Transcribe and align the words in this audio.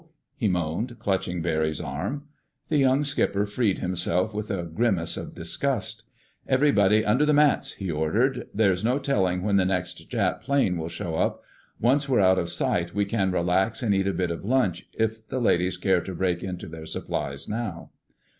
he 0.35 0.47
moaned, 0.47 0.97
clutching 0.97 1.43
Barry's 1.43 1.79
arm. 1.79 2.23
The 2.69 2.77
young 2.79 3.03
skipper 3.03 3.45
freed 3.45 3.77
himself 3.77 4.33
with 4.33 4.49
a 4.49 4.63
grimace 4.63 5.15
of 5.15 5.35
disgust. 5.35 6.05
"Everybody 6.47 7.05
under 7.05 7.23
the 7.23 7.35
mats!" 7.35 7.73
he 7.73 7.91
ordered. 7.91 8.47
"There's 8.51 8.83
no 8.83 8.97
telling 8.97 9.43
when 9.43 9.57
the 9.57 9.63
next 9.65 10.09
Jap 10.09 10.41
plane 10.41 10.75
will 10.75 10.89
show 10.89 11.17
up. 11.17 11.43
Once 11.79 12.09
we're 12.09 12.19
out 12.19 12.39
of 12.39 12.49
sight 12.49 12.95
we 12.95 13.05
can 13.05 13.29
relax 13.31 13.83
and 13.83 13.93
eat 13.93 14.07
a 14.07 14.13
bit 14.13 14.31
of 14.31 14.43
lunch, 14.43 14.89
if 14.97 15.27
the 15.27 15.39
ladies 15.39 15.77
care 15.77 16.01
to 16.01 16.15
break 16.15 16.41
into 16.43 16.67
their 16.67 16.87
supplies 16.87 17.47
now." 17.47 17.91